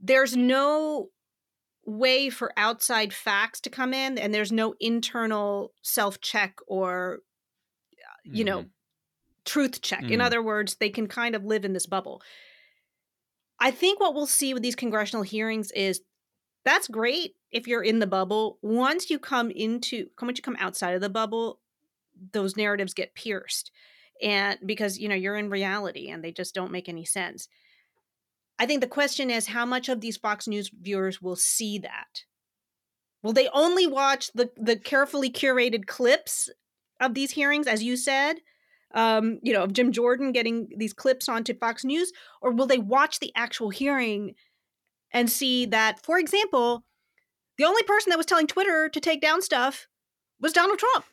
[0.00, 1.08] there's no
[1.84, 7.20] way for outside facts to come in and there's no internal self check or
[8.24, 8.54] you mm-hmm.
[8.54, 8.64] know
[9.44, 10.12] truth check mm-hmm.
[10.12, 12.20] in other words they can kind of live in this bubble
[13.58, 16.02] i think what we'll see with these congressional hearings is
[16.64, 20.94] that's great if you're in the bubble once you come into once you come outside
[20.94, 21.60] of the bubble
[22.32, 23.70] those narratives get pierced
[24.22, 27.48] and because you know you're in reality and they just don't make any sense
[28.60, 32.24] I think the question is how much of these Fox News viewers will see that?
[33.22, 36.50] Will they only watch the the carefully curated clips
[37.00, 38.36] of these hearings, as you said,
[38.94, 42.76] um, you know, of Jim Jordan getting these clips onto Fox News, or will they
[42.76, 44.34] watch the actual hearing
[45.10, 46.84] and see that, for example,
[47.56, 49.88] the only person that was telling Twitter to take down stuff
[50.38, 51.06] was Donald Trump?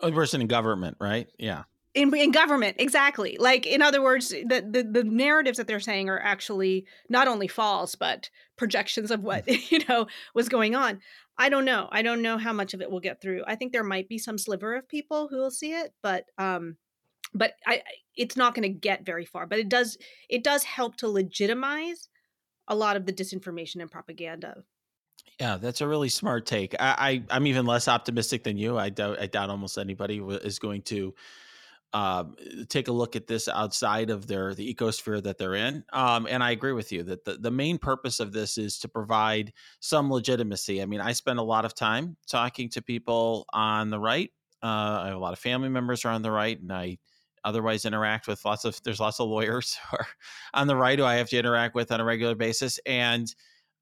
[0.00, 1.28] Only person in government, right?
[1.38, 1.64] Yeah.
[1.94, 3.36] In, in government exactly.
[3.40, 7.48] Like in other words the, the the narratives that they're saying are actually not only
[7.48, 11.00] false but projections of what you know was going on.
[11.36, 11.88] I don't know.
[11.90, 13.42] I don't know how much of it will get through.
[13.46, 16.76] I think there might be some sliver of people who will see it but um
[17.34, 17.82] but i
[18.18, 19.46] it's not going to get very far.
[19.46, 19.96] But it does
[20.28, 22.08] it does help to legitimize
[22.66, 24.64] a lot of the disinformation and propaganda
[25.40, 26.74] yeah, that's a really smart take.
[26.80, 28.78] I, I am even less optimistic than you.
[28.78, 31.14] I doubt I doubt almost anybody is going to
[31.92, 32.24] uh,
[32.68, 35.84] take a look at this outside of their the ecosphere that they're in.
[35.92, 38.88] Um, and I agree with you that the, the main purpose of this is to
[38.88, 40.82] provide some legitimacy.
[40.82, 44.30] I mean, I spend a lot of time talking to people on the right.
[44.62, 44.66] Uh,
[45.02, 46.98] I have a lot of family members are on the right, and I
[47.44, 50.06] otherwise interact with lots of there's lots of lawyers who are
[50.52, 52.78] on the right who I have to interact with on a regular basis.
[52.84, 53.32] And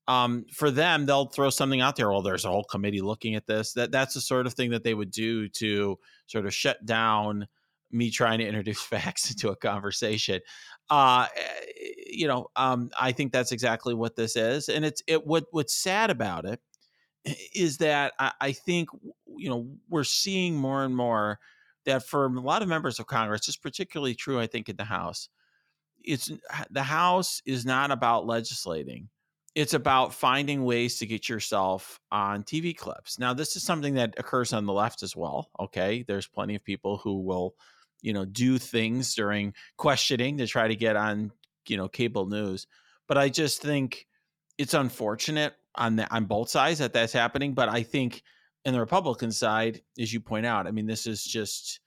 [0.09, 2.11] um, for them, they'll throw something out there.
[2.11, 3.73] Well, there's a whole committee looking at this.
[3.73, 7.47] That that's the sort of thing that they would do to sort of shut down
[7.91, 10.41] me trying to introduce facts into a conversation.
[10.91, 15.27] Uh, eh, you know, um, I think that's exactly what this is, and it's it.
[15.27, 16.61] What what's sad about it
[17.55, 18.91] is that I, I think
[19.37, 21.41] you know we're seeing more and more
[21.85, 24.85] that for a lot of members of Congress, it's particularly true, I think, in the
[24.85, 25.29] House.
[26.05, 26.31] It's
[26.71, 29.09] the House is not about legislating
[29.57, 33.19] it's about finding ways to get yourself on TV clips.
[33.19, 35.49] Now, this is something that occurs on the left as well.
[35.59, 36.05] Okay.
[36.07, 37.55] There's plenty of people who will,
[38.03, 41.33] you know, do things during questioning to try to get on,
[41.67, 42.67] you know, cable news.
[43.09, 44.07] But I just think
[44.59, 47.55] it's unfortunate on the, on both sides that that's happening.
[47.55, 48.23] But I think
[48.67, 51.81] in the Republican side, as you point out, I mean, this is just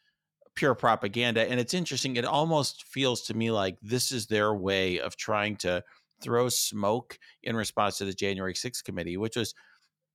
[0.55, 1.47] pure propaganda.
[1.47, 2.15] And it's interesting.
[2.15, 5.84] It almost feels to me like this is their way of trying to
[6.21, 9.53] throw smoke in response to the January 6th committee, which was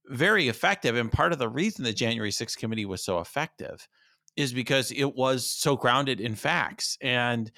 [0.06, 0.96] very effective.
[0.96, 3.88] And part of the reason the January 6th committee was so effective
[4.36, 7.50] is because it was so grounded in facts and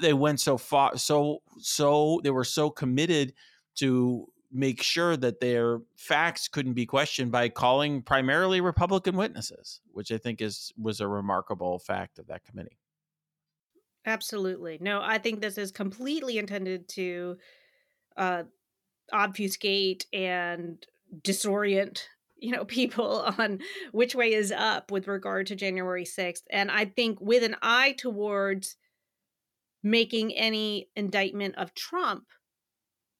[0.00, 3.34] they went so far so so they were so committed
[3.74, 10.10] to make sure that their facts couldn't be questioned by calling primarily republican witnesses which
[10.10, 12.78] i think is was a remarkable fact of that committee
[14.06, 17.36] absolutely no i think this is completely intended to
[18.16, 18.44] uh,
[19.12, 20.84] obfuscate and
[21.22, 22.02] disorient
[22.38, 23.60] you know people on
[23.92, 27.94] which way is up with regard to January 6th and I think with an eye
[27.96, 28.76] towards
[29.82, 32.24] making any indictment of Trump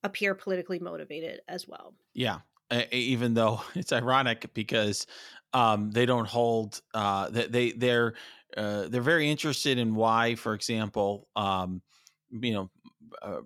[0.03, 1.93] appear politically motivated as well.
[2.13, 2.39] Yeah,
[2.91, 5.07] even though it's ironic because
[5.53, 8.13] um, they don't hold uh, they they're
[8.55, 11.81] uh, they're very interested in why, for example, um,
[12.29, 12.69] you know,
[13.21, 13.39] uh,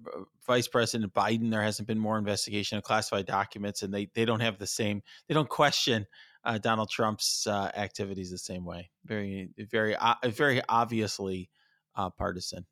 [0.45, 4.39] Vice President Biden, there hasn't been more investigation of classified documents, and they they don't
[4.39, 5.01] have the same.
[5.27, 6.05] They don't question
[6.43, 8.89] uh, Donald Trump's uh, activities the same way.
[9.05, 11.49] Very, very, uh, very obviously
[11.95, 12.65] uh, partisan.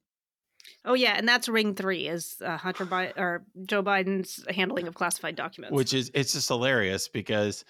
[0.86, 4.94] Oh yeah, and that's ring three is uh, Hunter Biden or Joe Biden's handling of
[4.94, 7.64] classified documents, which is it's just hilarious because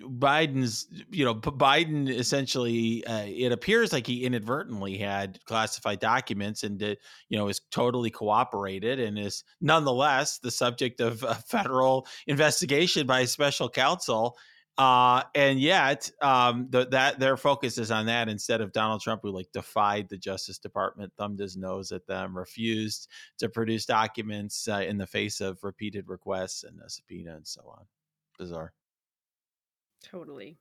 [0.00, 6.78] Biden's, you know, Biden essentially, uh, it appears like he inadvertently had classified documents and,
[6.78, 13.06] did, you know, is totally cooperated and is nonetheless the subject of a federal investigation
[13.06, 14.36] by a special counsel.
[14.78, 19.20] Uh, and yet, um, the, that their focus is on that instead of Donald Trump,
[19.22, 24.68] who like defied the Justice Department, thumbed his nose at them, refused to produce documents
[24.68, 27.84] uh, in the face of repeated requests and a subpoena and so on.
[28.38, 28.72] Bizarre.
[30.02, 30.58] Totally.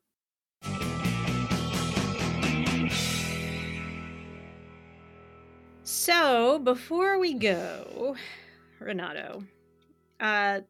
[5.84, 8.16] So before we go,
[8.80, 9.44] Renato,
[10.20, 10.62] uh,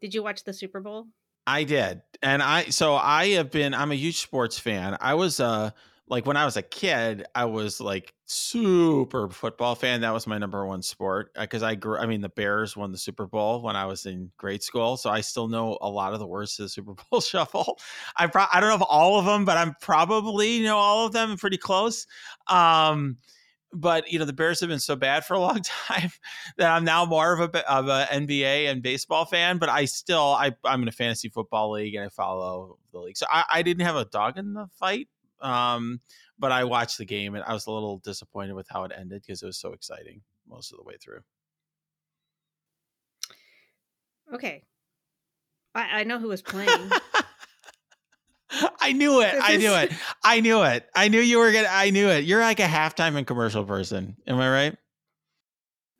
[0.00, 1.06] did you watch the Super Bowl?
[1.46, 3.74] I did, and I so I have been.
[3.74, 4.96] I'm a huge sports fan.
[5.00, 5.70] I was uh
[6.08, 10.00] like when I was a kid, I was like super football fan.
[10.00, 11.96] That was my number one sport because uh, I grew.
[11.96, 15.10] I mean, the Bears won the Super Bowl when I was in grade school, so
[15.10, 17.78] I still know a lot of the words to the Super Bowl Shuffle.
[18.16, 21.06] I pro- I don't know if all of them, but I'm probably you know all
[21.06, 22.06] of them pretty close.
[22.48, 23.18] Um,
[23.72, 26.10] but you know the Bears have been so bad for a long time
[26.58, 29.58] that I'm now more of a of a NBA and baseball fan.
[29.58, 33.16] But I still I I'm in a fantasy football league and I follow the league,
[33.16, 35.08] so I, I didn't have a dog in the fight
[35.42, 36.00] um,
[36.38, 39.22] but I watched the game and I was a little disappointed with how it ended
[39.22, 41.20] because it was so exciting most of the way through.
[44.34, 44.64] Okay.
[45.74, 46.90] I, I know who was playing.
[48.80, 49.34] I knew it.
[49.40, 49.92] I knew it.
[50.22, 50.86] I knew it.
[50.94, 52.24] I knew you were gonna I knew it.
[52.24, 54.16] You're like a halftime and commercial person.
[54.26, 54.76] Am I right?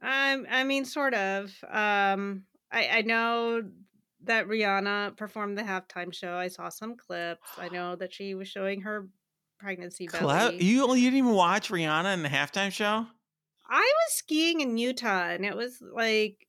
[0.02, 1.54] Um, I mean, sort of.
[1.68, 3.62] Um, I, I know
[4.24, 6.34] that Rihanna performed the halftime show.
[6.34, 7.48] I saw some clips.
[7.56, 9.08] I know that she was showing her
[9.62, 10.62] pregnancy belly.
[10.62, 13.06] you you didn't even watch Rihanna in the halftime show?
[13.68, 16.46] I was skiing in Utah and it was like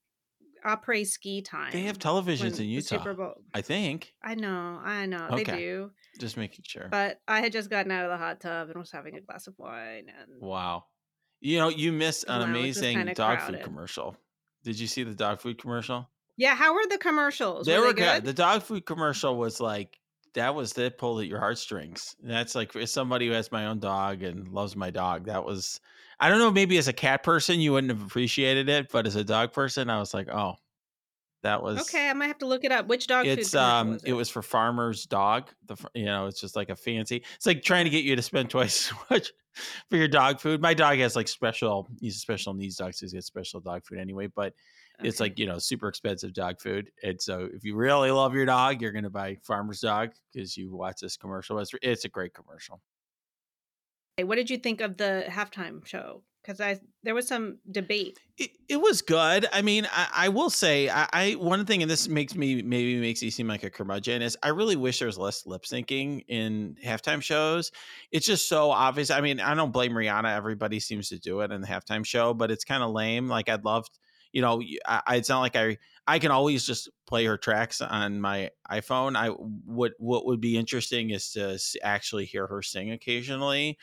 [0.65, 1.71] après ski time.
[1.71, 2.97] They have televisions in Utah.
[2.97, 3.35] Super Bowl.
[3.53, 4.13] I think.
[4.23, 5.27] I know, I know.
[5.31, 5.43] Okay.
[5.43, 5.91] They do.
[6.19, 6.87] Just making sure.
[6.89, 9.47] But I had just gotten out of the hot tub and was having a glass
[9.47, 10.85] of wine and Wow.
[11.39, 13.57] You know, you missed an amazing dog crowded.
[13.57, 14.15] food commercial.
[14.63, 16.09] Did you see the dog food commercial?
[16.37, 17.67] Yeah, how were the commercials?
[17.67, 18.23] They were, were they good?
[18.23, 18.25] good.
[18.25, 19.99] The dog food commercial was like
[20.33, 22.15] that was that pulled at your heartstrings.
[22.21, 25.25] That's like as somebody who has my own dog and loves my dog.
[25.25, 25.79] That was
[26.19, 26.51] I don't know.
[26.51, 29.89] Maybe as a cat person you wouldn't have appreciated it, but as a dog person,
[29.89, 30.55] I was like, oh,
[31.43, 32.09] that was okay.
[32.09, 32.87] I might have to look it up.
[32.87, 33.27] Which dog?
[33.27, 34.09] It's um, was it?
[34.09, 34.13] it?
[34.13, 35.51] was for farmer's dog.
[35.67, 37.23] The you know, it's just like a fancy.
[37.35, 39.31] It's like trying to get you to spend twice as much
[39.89, 40.61] for your dog food.
[40.61, 41.87] My dog has like special.
[41.99, 44.27] He's a special needs dog, so he gets special dog food anyway.
[44.27, 44.53] But
[44.99, 45.07] okay.
[45.07, 46.91] it's like you know, super expensive dog food.
[47.03, 50.75] And so, if you really love your dog, you're gonna buy farmer's dog because you
[50.75, 51.59] watch this commercial.
[51.59, 52.81] It's it's a great commercial.
[54.21, 56.23] What did you think of the halftime show?
[56.43, 58.19] because I there was some debate.
[58.37, 59.47] It, it was good.
[59.53, 62.99] I mean, I, I will say, I, I, one thing, and this makes me maybe
[62.99, 66.23] makes me seem like a curmudgeon, is I really wish there was less lip syncing
[66.27, 67.71] in halftime shows.
[68.11, 69.09] It's just so obvious.
[69.09, 70.35] I mean, I don't blame Rihanna.
[70.35, 73.27] Everybody seems to do it in the halftime show, but it's kind of lame.
[73.27, 73.87] Like I'd love,
[74.33, 78.19] you know, I, it's not like I I can always just play her tracks on
[78.19, 79.15] my iPhone.
[79.15, 83.77] I what what would be interesting is to actually hear her sing occasionally.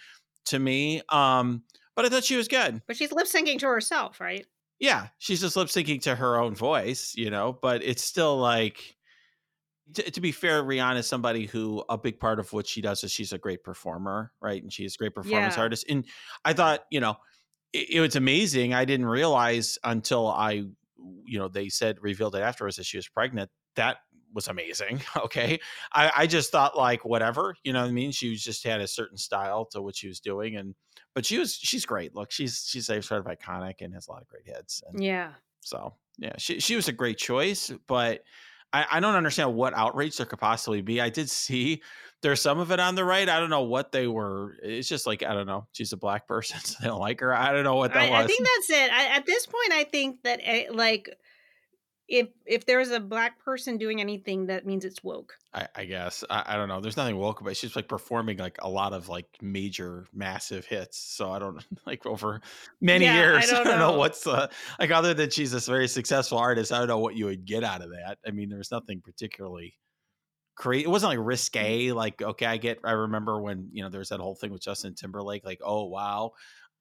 [0.47, 1.63] To me, um
[1.95, 2.83] but I thought she was good.
[2.87, 4.47] But she's lip syncing to herself, right?
[4.79, 7.59] Yeah, she's just lip syncing to her own voice, you know.
[7.61, 8.97] But it's still like,
[9.95, 13.05] to, to, be fair, Rihanna is somebody who a big part of what she does
[13.05, 14.63] is she's a great performer, right?
[14.63, 15.63] And she's a great performance yeah.
[15.63, 15.85] artist.
[15.91, 16.07] And
[16.45, 17.17] I thought, you know,
[17.73, 18.75] it, it was amazing.
[18.75, 20.65] I didn't realize until I,
[21.25, 23.51] you know, they said revealed it afterwards that she was pregnant.
[23.77, 23.99] That
[24.33, 25.01] was amazing.
[25.17, 25.61] Okay.
[25.93, 28.11] I, I just thought like whatever, you know what I mean?
[28.11, 30.57] She was just had a certain style to what she was doing.
[30.57, 30.75] And
[31.15, 32.15] but she was she's great.
[32.15, 34.83] Look, she's she's sort of iconic and has a lot of great hits.
[34.87, 35.33] And yeah.
[35.61, 38.23] So yeah, she she was a great choice, but
[38.73, 41.01] I, I don't understand what outrage there could possibly be.
[41.01, 41.83] I did see
[42.23, 43.29] there's some of it on the right.
[43.29, 44.57] I don't know what they were.
[44.63, 45.67] It's just like I don't know.
[45.73, 47.35] She's a black person, so they don't like her.
[47.35, 48.25] I don't know what that I, was.
[48.25, 48.93] I think that's it.
[48.93, 51.11] I, at this point, I think that eh, like
[52.11, 55.35] if if there's a black person doing anything, that means it's woke.
[55.55, 56.81] I, I guess I, I, don't know.
[56.81, 57.51] There's nothing woke about.
[57.51, 57.57] It.
[57.57, 60.99] She's like performing like a lot of like major, massive hits.
[60.99, 62.41] So I don't like over
[62.81, 63.45] many yeah, years.
[63.45, 63.93] I don't, I don't know.
[63.93, 63.99] know.
[63.99, 64.49] what's uh,
[64.81, 66.73] like other than she's this very successful artist.
[66.73, 68.19] I don't know what you would get out of that.
[68.27, 69.75] I mean, there's nothing particularly
[70.57, 70.85] great.
[70.85, 71.93] It wasn't like risque.
[71.93, 72.81] Like okay, I get.
[72.83, 75.45] I remember when you know there was that whole thing with Justin Timberlake.
[75.45, 76.33] Like oh wow.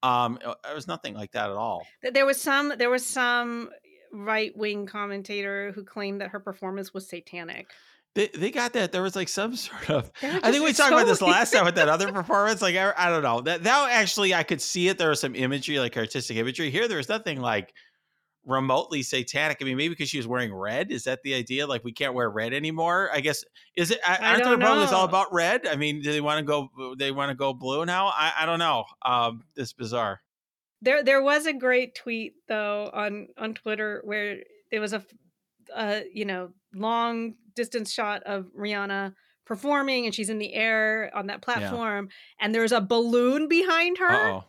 [0.02, 1.86] Um, it was nothing like that at all.
[2.02, 2.72] There was some.
[2.78, 3.70] There was some
[4.12, 7.68] right wing commentator who claimed that her performance was satanic.
[8.14, 8.90] They, they got that.
[8.90, 10.10] There was like some sort of.
[10.22, 12.60] I think we talked so about this last time with that other performance.
[12.60, 14.98] Like I, I, don't know that that actually I could see it.
[14.98, 16.70] There was some imagery, like artistic imagery.
[16.70, 17.72] Here, there was nothing like
[18.44, 19.58] remotely satanic.
[19.60, 20.90] I mean, maybe because she was wearing red.
[20.90, 21.66] Is that the idea?
[21.66, 23.10] Like we can't wear red anymore?
[23.12, 23.44] I guess
[23.76, 24.00] is it?
[24.06, 25.66] Aren't the Republicans all about red?
[25.66, 26.94] I mean, do they want to go?
[26.98, 28.06] They want to go blue now?
[28.06, 28.84] I, I don't know.
[29.04, 30.20] Um, this bizarre.
[30.82, 34.38] There, there was a great tweet though on on Twitter where
[34.70, 35.04] there was a,
[35.74, 39.14] a you know long distance shot of Rihanna
[39.44, 42.44] performing and she's in the air on that platform yeah.
[42.44, 44.08] and there's a balloon behind her.
[44.08, 44.44] Uh-oh.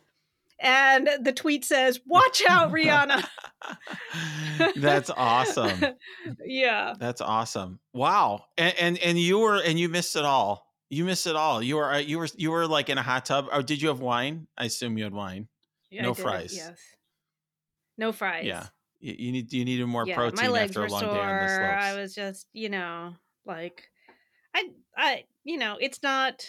[0.60, 3.26] And the tweet says, "Watch out, Rihanna."
[4.76, 5.96] That's awesome.
[6.44, 6.94] yeah.
[6.96, 7.80] That's awesome.
[7.92, 8.44] Wow.
[8.56, 10.68] And, and and you were and you missed it all.
[10.88, 11.62] You missed it all.
[11.62, 13.46] You were uh, you were you were like in a hot tub.
[13.46, 14.46] Or oh, did you have wine?
[14.56, 15.48] I assume you had wine.
[15.92, 16.56] Yeah, no fries.
[16.56, 16.78] Yes.
[17.98, 18.46] No fries.
[18.46, 18.66] Yeah.
[18.98, 21.14] You, you need you needed more yeah, protein my legs after a long sore.
[21.14, 21.84] day on the slopes.
[21.84, 23.14] I was just, you know,
[23.44, 23.82] like
[24.54, 26.46] I I you know, it's not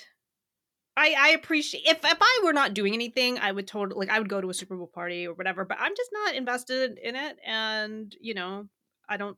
[0.96, 4.20] I I appreciate if if I were not doing anything, I would totally like I
[4.20, 7.16] would go to a Super Bowl party or whatever, but I'm just not invested in
[7.18, 8.70] it and, you know,
[9.10, 9.38] I don't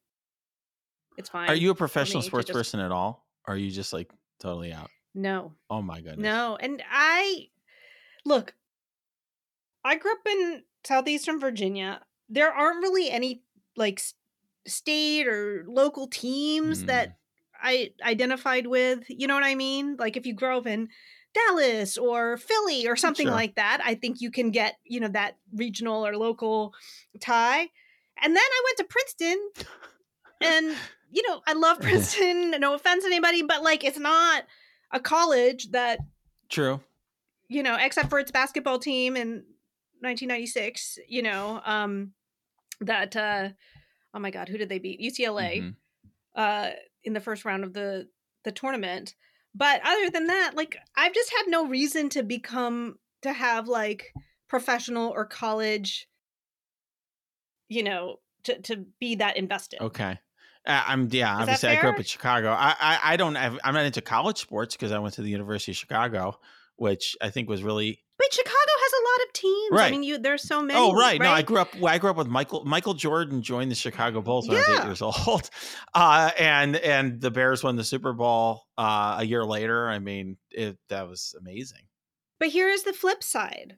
[1.17, 1.49] it's fine.
[1.49, 3.25] Are you a professional sports just, person at all?
[3.47, 4.89] Or are you just like totally out?
[5.15, 5.53] No.
[5.69, 6.19] Oh my goodness.
[6.19, 6.57] No.
[6.59, 7.47] And I
[8.25, 8.53] look,
[9.85, 12.01] I grew up in southeastern Virginia.
[12.27, 13.43] There aren't really any
[13.77, 14.01] like
[14.67, 16.87] state or local teams mm.
[16.87, 17.17] that
[17.61, 19.03] I identified with.
[19.07, 19.95] You know what I mean?
[19.97, 20.89] Like if you grow up in
[21.33, 23.35] Dallas or Philly or something sure.
[23.35, 26.73] like that, I think you can get, you know, that regional or local
[27.19, 27.69] tie.
[28.21, 29.49] And then I went to Princeton
[30.41, 30.75] and
[31.11, 34.45] you know, I love Princeton, no offense to anybody, but like it's not
[34.91, 35.99] a college that
[36.49, 36.81] True.
[37.47, 39.43] You know, except for its basketball team and
[40.05, 42.11] 1996, you know, um,
[42.81, 43.49] that, uh,
[44.13, 45.01] oh my God, who did they beat?
[45.01, 45.69] UCLA mm-hmm.
[46.35, 46.69] uh,
[47.03, 48.07] in the first round of the,
[48.43, 49.15] the tournament.
[49.53, 54.13] But other than that, like, I've just had no reason to become, to have like
[54.47, 56.07] professional or college,
[57.69, 59.81] you know, to, to be that invested.
[59.81, 60.19] Okay.
[60.67, 61.35] Uh, I'm yeah.
[61.35, 62.49] Is obviously, I grew up in Chicago.
[62.49, 63.35] I I, I don't.
[63.35, 66.39] Have, I'm not into college sports because I went to the University of Chicago,
[66.75, 69.71] which I think was really Wait, Chicago has a lot of teams.
[69.71, 69.87] Right.
[69.87, 70.79] I mean, you there's so many.
[70.79, 71.19] Oh, right.
[71.19, 71.21] right.
[71.21, 71.69] No, I grew up.
[71.83, 72.63] I grew up with Michael.
[72.63, 74.63] Michael Jordan joined the Chicago Bulls when yeah.
[74.65, 75.49] I was eight years old,
[75.93, 79.89] uh, and and the Bears won the Super Bowl uh, a year later.
[79.89, 81.81] I mean, it, that was amazing.
[82.39, 83.75] But here is the flip side.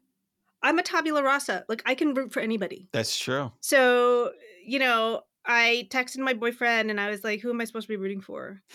[0.61, 1.65] I'm a tabula rasa.
[1.67, 2.89] Like I can root for anybody.
[2.91, 3.51] That's true.
[3.61, 4.33] So
[4.63, 7.93] you know, I texted my boyfriend and I was like, "Who am I supposed to
[7.93, 8.61] be rooting for?"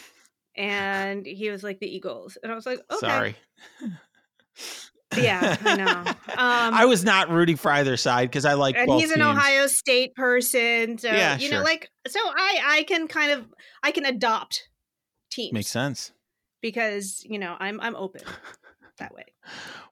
[0.55, 3.37] And he was like, "The Eagles," and I was like, "Okay." Sorry.
[5.17, 6.13] Yeah, I know.
[6.33, 8.75] Um, I was not rooting for either side because I like.
[8.75, 9.29] And he's an teams.
[9.29, 11.59] Ohio State person, so yeah, you sure.
[11.59, 13.45] know, like so I I can kind of
[13.83, 14.67] I can adopt
[15.31, 15.53] teams.
[15.53, 16.11] Makes sense
[16.63, 18.23] because you know I'm I'm open
[18.99, 19.25] that way.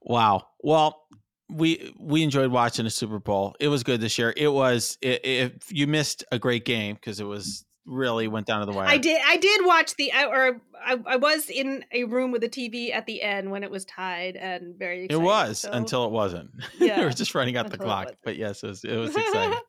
[0.01, 0.47] Wow.
[0.61, 1.03] Well,
[1.51, 3.55] we we enjoyed watching the Super Bowl.
[3.61, 4.33] It was good this year.
[4.37, 8.67] It was if you missed a great game because it was really went down to
[8.67, 8.87] the wire.
[8.89, 9.21] I did.
[9.27, 13.07] I did watch the or I, I was in a room with a TV at
[13.07, 15.05] the end when it was tied and very.
[15.05, 15.73] Excited, it was so.
[15.73, 16.51] until it wasn't.
[16.79, 18.13] Yeah, we were just running out the clock.
[18.25, 19.59] But yes, it was, it was exciting.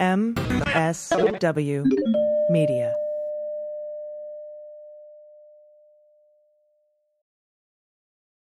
[0.00, 1.84] MSW
[2.50, 2.94] Media.